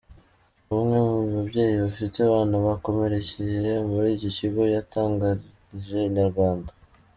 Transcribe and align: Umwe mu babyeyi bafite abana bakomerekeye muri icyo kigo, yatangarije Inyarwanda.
Umwe 0.75 0.97
mu 1.07 1.19
babyeyi 1.35 1.75
bafite 1.83 2.17
abana 2.27 2.55
bakomerekeye 2.65 3.71
muri 3.91 4.07
icyo 4.15 4.29
kigo, 4.37 4.61
yatangarije 4.75 5.97
Inyarwanda. 6.09 6.71